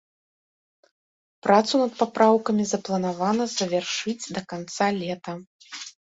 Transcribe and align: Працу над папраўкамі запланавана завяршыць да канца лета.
Працу 1.47 1.73
над 1.81 1.93
папраўкамі 1.99 2.63
запланавана 2.73 3.43
завяршыць 3.57 4.19
да 4.35 4.41
канца 4.55 4.91
лета. 4.99 5.39